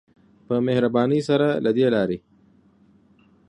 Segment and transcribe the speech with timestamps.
[0.47, 2.17] په مهربانی سره له دی لاری.